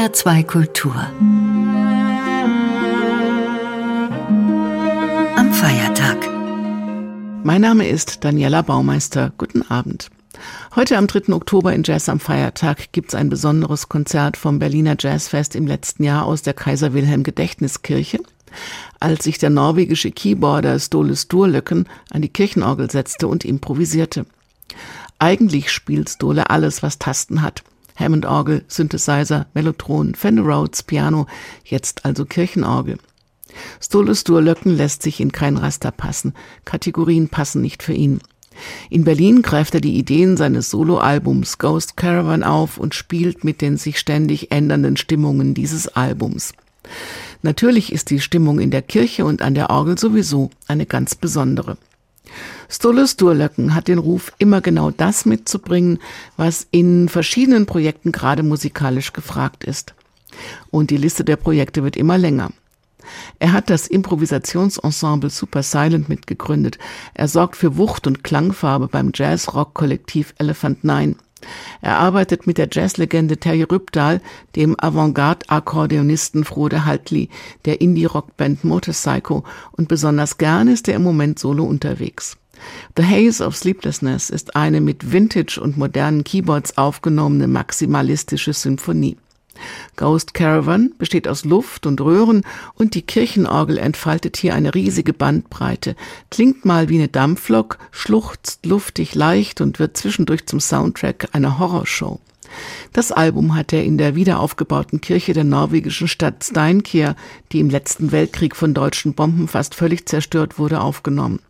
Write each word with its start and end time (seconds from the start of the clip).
HR2 0.00 0.44
Kultur. 0.44 0.94
Am 5.36 5.52
Feiertag. 5.52 6.16
Mein 7.44 7.60
Name 7.60 7.86
ist 7.86 8.24
Daniela 8.24 8.62
Baumeister. 8.62 9.34
Guten 9.36 9.60
Abend. 9.60 10.08
Heute 10.74 10.96
am 10.96 11.06
3. 11.06 11.34
Oktober 11.34 11.74
in 11.74 11.82
Jazz 11.82 12.08
am 12.08 12.18
Feiertag 12.18 12.92
gibt 12.92 13.10
es 13.10 13.14
ein 13.14 13.28
besonderes 13.28 13.90
Konzert 13.90 14.38
vom 14.38 14.58
Berliner 14.58 14.96
Jazzfest 14.98 15.54
im 15.54 15.66
letzten 15.66 16.04
Jahr 16.04 16.24
aus 16.24 16.40
der 16.40 16.54
Kaiser 16.54 16.94
Wilhelm 16.94 17.22
Gedächtniskirche. 17.22 18.20
Als 19.00 19.24
sich 19.24 19.36
der 19.36 19.50
norwegische 19.50 20.12
Keyboarder 20.12 20.80
Ståle 20.80 21.14
Sturlöcken 21.14 21.86
an 22.08 22.22
die 22.22 22.30
Kirchenorgel 22.30 22.90
setzte 22.90 23.28
und 23.28 23.44
improvisierte. 23.44 24.24
Eigentlich 25.18 25.70
spielt 25.70 26.08
Ståle 26.08 26.48
alles, 26.48 26.82
was 26.82 26.98
Tasten 26.98 27.42
hat. 27.42 27.64
Hammond-Orgel, 28.00 28.64
Synthesizer, 28.66 29.46
Mellotron, 29.54 30.14
Fender 30.14 30.42
Rhodes, 30.42 30.82
Piano, 30.82 31.26
jetzt 31.64 32.04
also 32.04 32.24
Kirchenorgel. 32.24 32.98
Stolus 33.80 34.24
Durlöcken 34.24 34.76
lässt 34.76 35.02
sich 35.02 35.20
in 35.20 35.32
kein 35.32 35.56
Raster 35.56 35.90
passen. 35.90 36.34
Kategorien 36.64 37.28
passen 37.28 37.62
nicht 37.62 37.82
für 37.82 37.92
ihn. 37.92 38.20
In 38.90 39.04
Berlin 39.04 39.42
greift 39.42 39.74
er 39.74 39.80
die 39.80 39.96
Ideen 39.96 40.36
seines 40.36 40.70
Soloalbums 40.70 41.58
Ghost 41.58 41.96
Caravan 41.96 42.42
auf 42.42 42.78
und 42.78 42.94
spielt 42.94 43.44
mit 43.44 43.60
den 43.60 43.76
sich 43.76 43.98
ständig 43.98 44.50
ändernden 44.50 44.96
Stimmungen 44.96 45.54
dieses 45.54 45.88
Albums. 45.88 46.52
Natürlich 47.42 47.92
ist 47.92 48.10
die 48.10 48.20
Stimmung 48.20 48.58
in 48.60 48.70
der 48.70 48.82
Kirche 48.82 49.24
und 49.24 49.42
an 49.42 49.54
der 49.54 49.70
Orgel 49.70 49.98
sowieso 49.98 50.50
eine 50.66 50.86
ganz 50.86 51.14
besondere. 51.14 51.78
Stolus 52.68 53.16
Durlöcken 53.16 53.74
hat 53.74 53.88
den 53.88 53.98
Ruf, 53.98 54.32
immer 54.38 54.60
genau 54.60 54.90
das 54.90 55.26
mitzubringen, 55.26 55.98
was 56.36 56.66
in 56.70 57.08
verschiedenen 57.08 57.66
Projekten 57.66 58.12
gerade 58.12 58.42
musikalisch 58.42 59.12
gefragt 59.12 59.64
ist. 59.64 59.94
Und 60.70 60.90
die 60.90 60.96
Liste 60.96 61.24
der 61.24 61.36
Projekte 61.36 61.82
wird 61.82 61.96
immer 61.96 62.18
länger. 62.18 62.50
Er 63.38 63.52
hat 63.52 63.70
das 63.70 63.86
Improvisationsensemble 63.86 65.30
Super 65.30 65.62
Silent 65.62 66.08
mitgegründet. 66.08 66.78
Er 67.14 67.28
sorgt 67.28 67.56
für 67.56 67.76
Wucht 67.76 68.06
und 68.06 68.22
Klangfarbe 68.22 68.88
beim 68.88 69.10
Jazz-Rock-Kollektiv 69.14 70.34
Elephant 70.38 70.84
Nine. 70.84 71.16
Er 71.80 71.98
arbeitet 71.98 72.46
mit 72.46 72.58
der 72.58 72.68
Jazzlegende 72.70 73.38
Terry 73.38 73.62
Rübdahl, 73.62 74.20
dem 74.56 74.76
Avantgarde-Akkordeonisten 74.78 76.44
Frode 76.44 76.84
Haltli, 76.84 77.28
der 77.64 77.80
Indie-Rockband 77.80 78.64
Motorcycle 78.64 79.42
und 79.72 79.88
besonders 79.88 80.38
gern 80.38 80.68
ist 80.68 80.88
er 80.88 80.96
im 80.96 81.02
Moment 81.02 81.38
solo 81.38 81.64
unterwegs. 81.64 82.36
The 82.96 83.04
Haze 83.04 83.44
of 83.44 83.56
Sleeplessness 83.56 84.30
ist 84.30 84.54
eine 84.54 84.80
mit 84.80 85.12
Vintage 85.12 85.60
und 85.62 85.78
modernen 85.78 86.24
Keyboards 86.24 86.76
aufgenommene 86.76 87.48
maximalistische 87.48 88.52
Symphonie. 88.52 89.16
Ghost 89.96 90.34
Caravan 90.34 90.92
besteht 90.98 91.28
aus 91.28 91.44
Luft 91.44 91.86
und 91.86 92.00
Röhren 92.00 92.42
und 92.74 92.94
die 92.94 93.02
Kirchenorgel 93.02 93.78
entfaltet 93.78 94.36
hier 94.36 94.54
eine 94.54 94.74
riesige 94.74 95.12
Bandbreite, 95.12 95.96
klingt 96.30 96.64
mal 96.64 96.88
wie 96.88 96.98
eine 96.98 97.08
Dampflok, 97.08 97.78
schluchzt 97.90 98.66
luftig 98.66 99.14
leicht 99.14 99.60
und 99.60 99.78
wird 99.78 99.96
zwischendurch 99.96 100.46
zum 100.46 100.60
Soundtrack 100.60 101.28
einer 101.32 101.58
Horrorshow. 101.58 102.20
Das 102.92 103.12
Album 103.12 103.54
hat 103.54 103.72
er 103.72 103.84
in 103.84 103.98
der 103.98 104.16
wiederaufgebauten 104.16 105.00
Kirche 105.00 105.32
der 105.32 105.44
norwegischen 105.44 106.08
Stadt 106.08 106.44
Steinkjer, 106.44 107.14
die 107.52 107.60
im 107.60 107.70
letzten 107.70 108.12
Weltkrieg 108.12 108.56
von 108.56 108.74
deutschen 108.74 109.14
Bomben 109.14 109.46
fast 109.48 109.74
völlig 109.74 110.06
zerstört 110.06 110.58
wurde, 110.58 110.80
aufgenommen. 110.80 111.40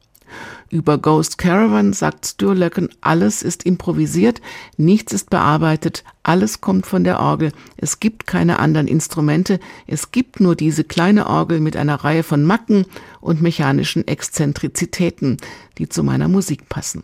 Über 0.73 0.99
Ghost 0.99 1.37
Caravan 1.37 1.93
sagt 1.93 2.25
Sturlöcken, 2.27 2.91
alles 3.01 3.43
ist 3.43 3.65
improvisiert, 3.65 4.41
nichts 4.77 5.13
ist 5.13 5.29
bearbeitet, 5.29 6.05
alles 6.23 6.61
kommt 6.61 6.87
von 6.87 7.03
der 7.03 7.19
Orgel, 7.19 7.51
es 7.77 7.99
gibt 7.99 8.29
keine 8.29 8.61
anderen 8.61 8.87
Instrumente, 8.87 9.59
es 9.89 10.13
gibt 10.13 10.39
nur 10.39 10.55
diese 10.55 10.85
kleine 10.85 11.27
Orgel 11.27 11.59
mit 11.59 11.77
einer 11.77 11.97
Reihe 11.97 12.23
von 12.23 12.45
Macken 12.45 12.87
und 13.21 13.43
mechanischen 13.43 14.07
Exzentrizitäten, 14.07 15.39
die 15.77 15.89
zu 15.89 16.05
meiner 16.05 16.29
Musik 16.29 16.69
passen. 16.69 17.03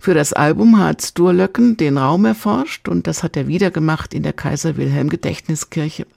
Für 0.00 0.14
das 0.14 0.32
Album 0.32 0.76
hat 0.76 1.02
Sturlöcken 1.02 1.76
den 1.76 1.98
Raum 1.98 2.24
erforscht 2.24 2.88
und 2.88 3.06
das 3.06 3.22
hat 3.22 3.36
er 3.36 3.46
wieder 3.46 3.70
gemacht 3.70 4.12
in 4.12 4.24
der 4.24 4.32
Kaiser 4.32 4.76
Wilhelm 4.76 5.08
Gedächtniskirche. 5.08 6.08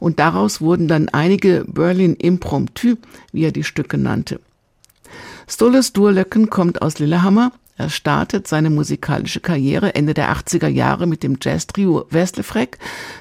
Und 0.00 0.18
daraus 0.18 0.60
wurden 0.60 0.86
dann 0.86 1.08
einige 1.08 1.64
Berlin 1.66 2.14
Impromptu, 2.14 2.96
wie 3.32 3.44
er 3.44 3.52
die 3.52 3.64
Stücke 3.64 3.96
nannte. 3.96 4.38
Stolles 5.48 5.92
Durlöcken 5.92 6.50
kommt 6.50 6.82
aus 6.82 6.98
Lillehammer. 6.98 7.52
Er 7.76 7.88
startet 7.88 8.46
seine 8.46 8.70
musikalische 8.70 9.40
Karriere 9.40 9.94
Ende 9.94 10.14
der 10.14 10.32
80er 10.32 10.68
Jahre 10.68 11.06
mit 11.06 11.22
dem 11.22 11.38
Jazz-Trio 11.40 12.06
Westlefreck. 12.10 12.78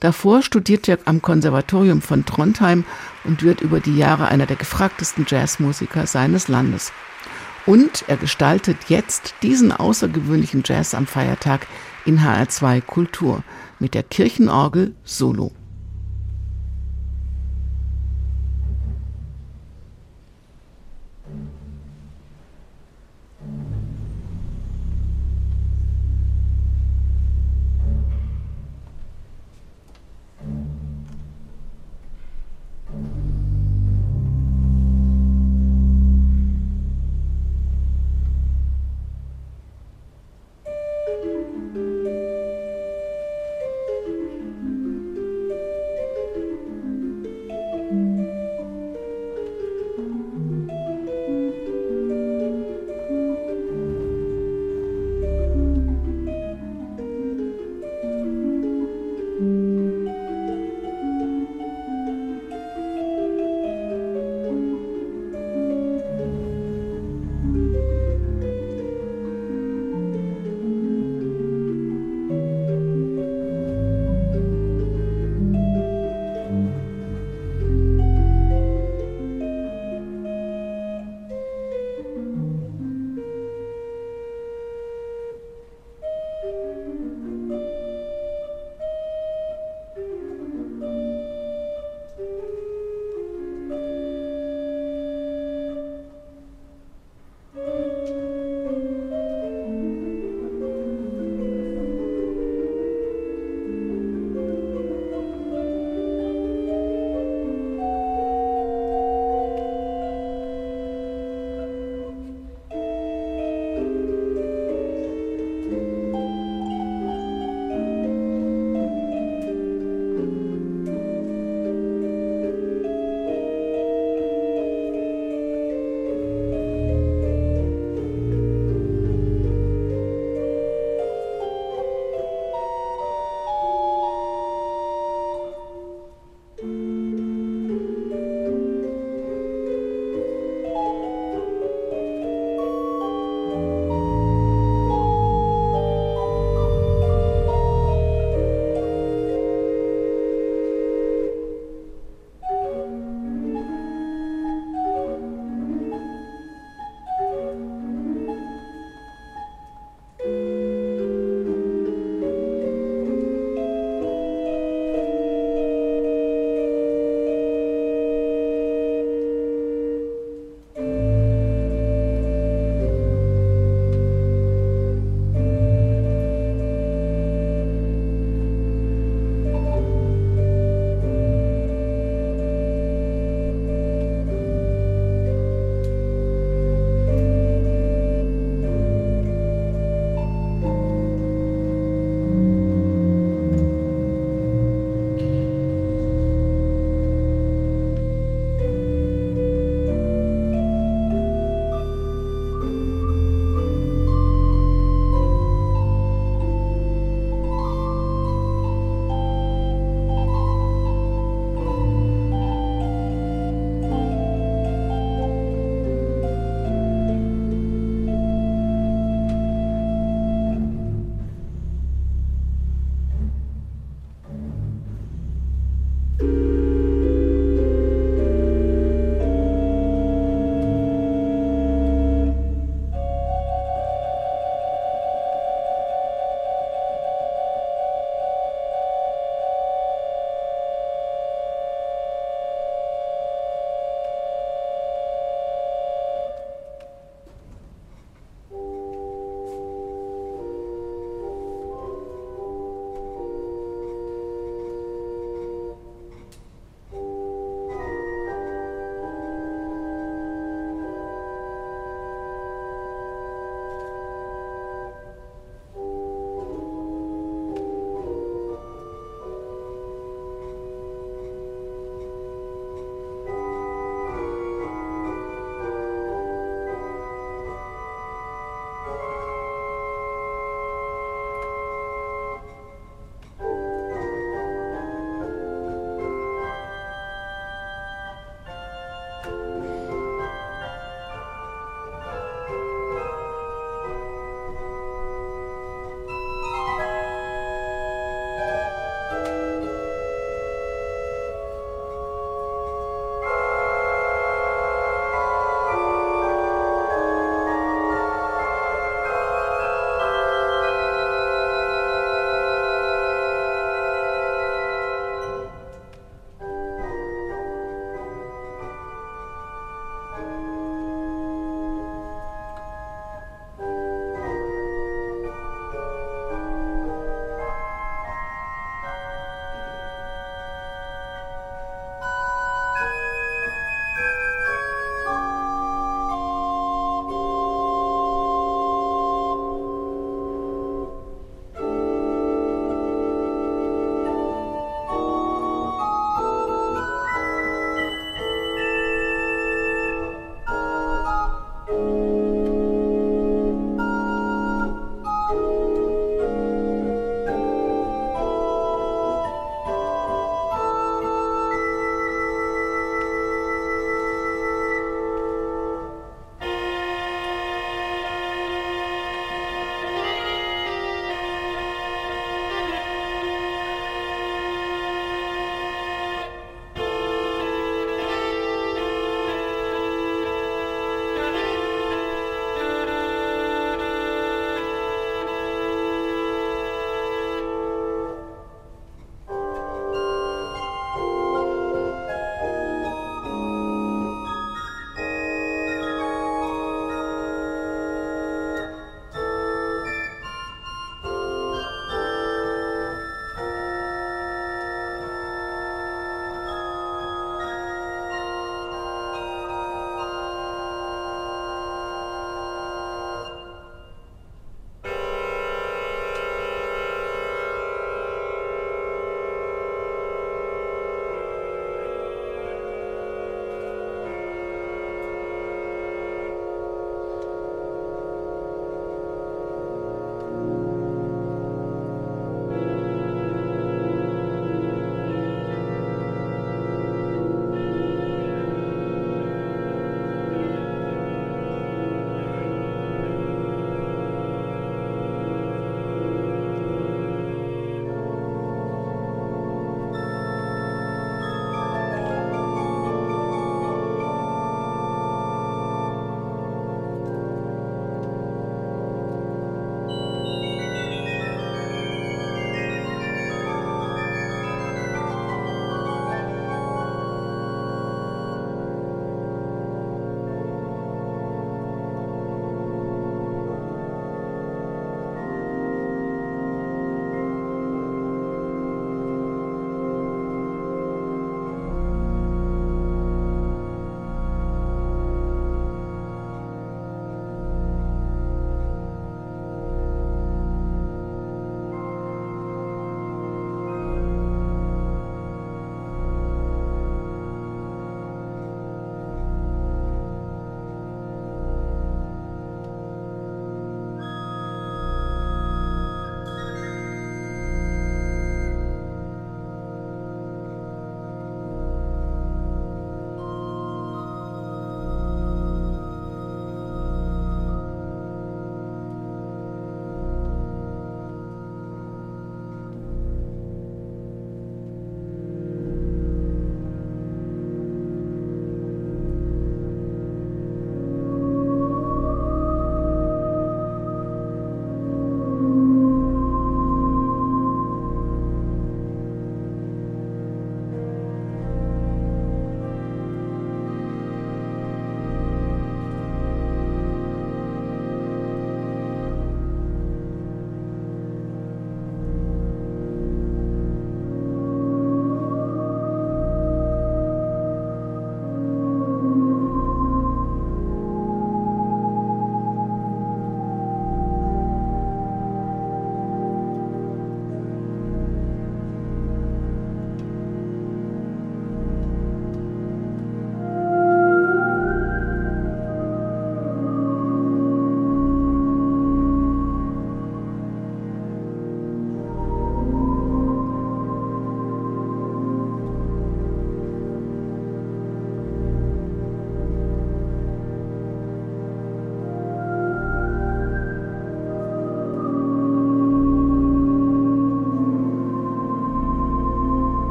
Davor 0.00 0.42
studiert 0.42 0.88
er 0.88 0.98
am 1.06 1.22
Konservatorium 1.22 2.02
von 2.02 2.24
Trondheim 2.24 2.84
und 3.24 3.42
wird 3.42 3.62
über 3.62 3.80
die 3.80 3.96
Jahre 3.96 4.28
einer 4.28 4.46
der 4.46 4.56
gefragtesten 4.56 5.26
Jazzmusiker 5.28 6.06
seines 6.06 6.48
Landes. 6.48 6.92
Und 7.66 8.04
er 8.06 8.18
gestaltet 8.18 8.76
jetzt 8.88 9.34
diesen 9.42 9.72
außergewöhnlichen 9.72 10.62
Jazz 10.64 10.94
am 10.94 11.06
Feiertag 11.06 11.66
in 12.04 12.20
HR2 12.20 12.82
Kultur 12.82 13.42
mit 13.78 13.94
der 13.94 14.02
Kirchenorgel 14.02 14.94
Solo. 15.02 15.52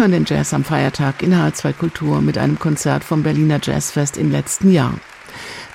Hören 0.00 0.12
den 0.12 0.24
Jazz 0.24 0.54
am 0.54 0.64
Feiertag 0.64 1.22
in 1.22 1.34
H2 1.34 1.74
Kultur 1.74 2.22
mit 2.22 2.38
einem 2.38 2.58
Konzert 2.58 3.04
vom 3.04 3.22
Berliner 3.22 3.60
Jazzfest 3.62 4.16
im 4.16 4.30
letzten 4.30 4.72
Jahr. 4.72 4.94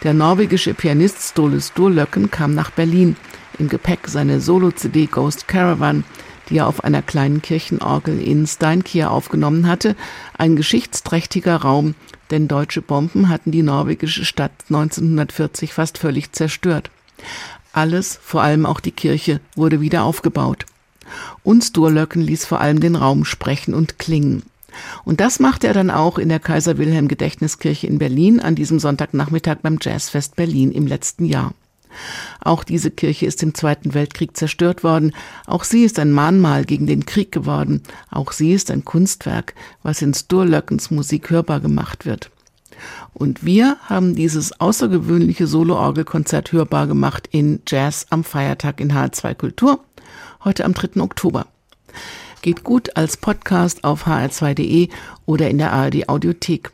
Der 0.01 0.15
norwegische 0.15 0.73
Pianist 0.73 1.21
Ståle 1.21 1.61
Sturlöcken 1.61 2.32
kam 2.32 2.55
nach 2.55 2.71
Berlin. 2.71 3.17
Im 3.59 3.69
Gepäck 3.69 4.07
seine 4.07 4.41
Solo-CD 4.41 5.05
Ghost 5.05 5.47
Caravan, 5.47 6.03
die 6.49 6.57
er 6.57 6.65
auf 6.65 6.84
einer 6.84 7.03
kleinen 7.03 7.43
Kirchenorgel 7.43 8.19
in 8.19 8.47
Steinkir 8.47 9.11
aufgenommen 9.11 9.67
hatte. 9.67 9.95
Ein 10.36 10.55
geschichtsträchtiger 10.55 11.57
Raum, 11.57 11.93
denn 12.32 12.47
deutsche 12.47 12.82
Bomben 12.82 13.30
hatten 13.30 13.51
die 13.51 13.61
norwegische 13.61 14.26
Stadt 14.26 14.53
1940 14.69 15.71
fast 15.71 15.99
völlig 15.99 16.32
zerstört. 16.32 16.89
Alles, 17.73 18.19
vor 18.23 18.41
allem 18.41 18.65
auch 18.65 18.80
die 18.80 18.91
Kirche, 18.91 19.39
wurde 19.55 19.82
wieder 19.82 20.03
aufgebaut. 20.03 20.65
Und 21.43 21.64
Sturlöcken 21.64 22.22
ließ 22.22 22.45
vor 22.45 22.60
allem 22.60 22.80
den 22.80 22.95
Raum 22.95 23.26
sprechen 23.26 23.74
und 23.74 23.99
klingen. 23.99 24.43
Und 25.03 25.22
das 25.22 25.39
machte 25.39 25.68
er 25.68 25.74
dann 25.74 25.91
auch 25.91 26.18
in 26.18 26.30
der 26.30 26.39
Kaiser 26.39 26.78
Wilhelm 26.78 27.08
Gedächtniskirche 27.08 27.88
in 27.88 27.97
Berlin 27.97 28.39
an 28.39 28.56
diesem 28.56 28.80
Sonntagnachmittag 28.80 29.58
beim 29.62 29.78
Jazzfest 29.82 30.36
Berlin 30.36 30.72
im 30.72 30.88
letzten 30.88 31.26
Jahr. 31.26 31.53
Auch 32.41 32.64
diese 32.64 32.91
Kirche 32.91 33.26
ist 33.26 33.41
im 33.41 33.53
Zweiten 33.53 33.93
Weltkrieg 33.93 34.36
zerstört 34.36 34.84
worden. 34.84 35.14
Auch 35.45 35.64
sie 35.64 35.84
ist 35.84 35.97
ein 35.97 36.12
Mahnmal 36.12 36.66
gegen 36.66 36.88
den 36.88 37.06
Krieg 37.06 37.32
geworden. 37.32 37.84
Auch 38.12 38.34
sie 38.34 38.53
ist 38.53 38.70
ein 38.70 38.84
Kunstwerk, 38.84 39.53
was 39.82 40.01
in 40.01 40.14
Sturlöckens 40.14 40.91
Musik 40.91 41.30
hörbar 41.30 41.62
gemacht 41.62 42.06
wird. 42.06 42.32
Und 43.14 43.45
wir 43.45 43.78
haben 43.86 44.16
dieses 44.16 44.60
außergewöhnliche 44.60 45.47
Solo-Orgelkonzert 45.47 46.51
hörbar 46.51 46.88
gemacht 46.88 47.30
in 47.32 47.62
Jazz 47.66 48.08
am 48.10 48.26
Feiertag 48.26 48.82
in 48.82 48.91
H2 48.91 49.34
Kultur 49.36 49.80
heute 50.45 50.63
am 50.63 50.73
3. 50.73 51.01
Oktober. 51.01 51.47
Geht 52.41 52.63
gut 52.63 52.95
als 52.95 53.17
Podcast 53.17 53.83
auf 53.83 54.07
hr2.de 54.07 54.89
oder 55.25 55.49
in 55.49 55.57
der 55.57 55.73
ARD 55.73 56.07
Audiothek. 56.07 56.71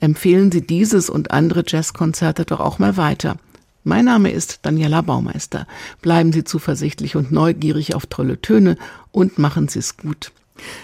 Empfehlen 0.00 0.50
Sie 0.50 0.66
dieses 0.66 1.08
und 1.10 1.30
andere 1.30 1.64
Jazzkonzerte 1.66 2.44
doch 2.44 2.60
auch 2.60 2.78
mal 2.78 2.96
weiter. 2.96 3.36
Mein 3.84 4.04
Name 4.04 4.30
ist 4.30 4.60
Daniela 4.62 5.02
Baumeister. 5.02 5.66
Bleiben 6.00 6.32
Sie 6.32 6.44
zuversichtlich 6.44 7.16
und 7.16 7.32
neugierig 7.32 7.94
auf 7.94 8.06
tolle 8.06 8.40
Töne 8.40 8.76
und 9.10 9.38
machen 9.38 9.68
Sie 9.68 9.80
es 9.80 9.96
gut. 9.96 10.32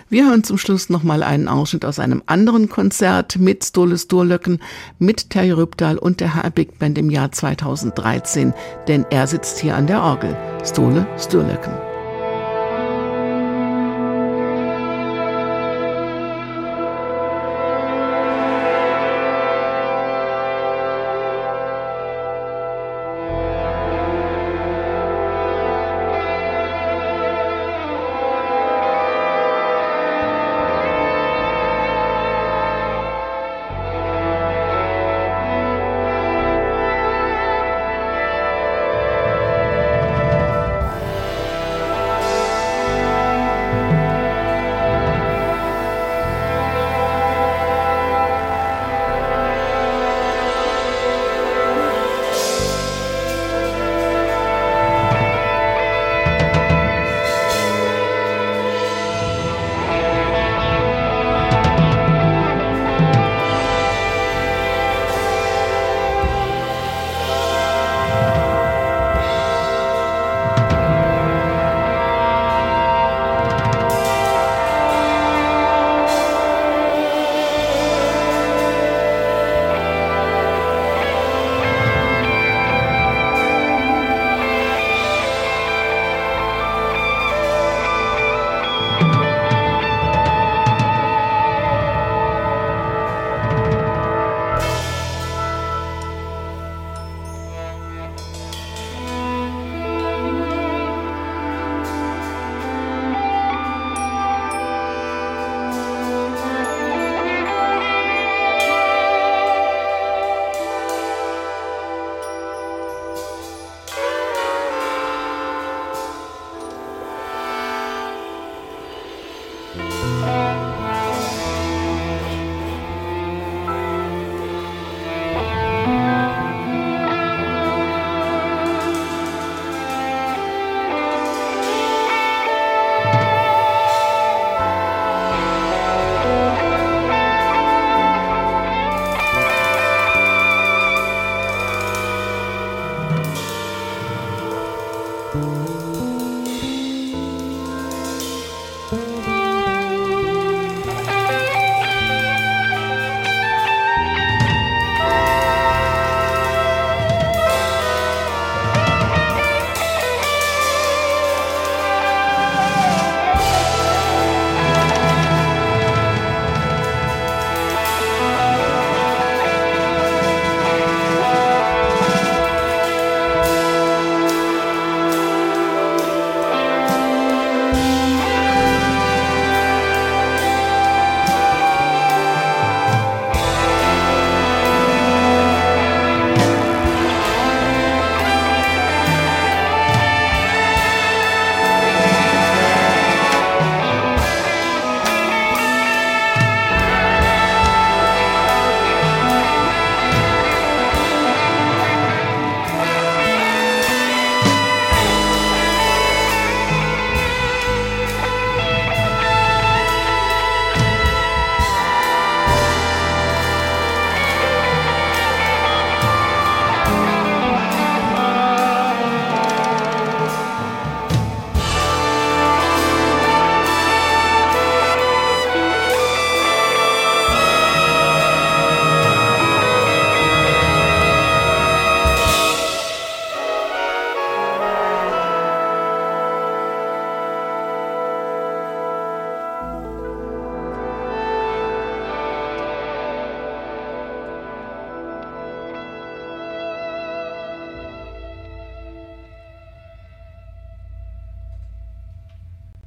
Wir 0.08 0.26
hören 0.26 0.44
zum 0.44 0.58
Schluss 0.58 0.88
nochmal 0.88 1.22
einen 1.22 1.46
Ausschnitt 1.46 1.84
aus 1.84 1.98
einem 1.98 2.22
anderen 2.26 2.68
Konzert 2.68 3.36
mit 3.36 3.64
Stole 3.64 3.98
Sturlöcken, 3.98 4.60
mit 4.98 5.30
Terry 5.30 5.52
Rübdal 5.52 5.98
und 5.98 6.20
der 6.20 6.34
HR 6.34 6.50
Big 6.50 6.78
Band 6.78 6.98
im 6.98 7.10
Jahr 7.10 7.30
2013, 7.30 8.54
denn 8.88 9.06
er 9.10 9.26
sitzt 9.26 9.58
hier 9.58 9.76
an 9.76 9.86
der 9.86 10.02
Orgel. 10.02 10.36
Stole 10.64 11.06
Sturlöcken. 11.18 11.87